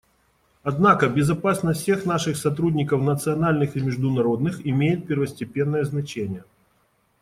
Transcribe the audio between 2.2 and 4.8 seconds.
сотрудников, национальных и международных,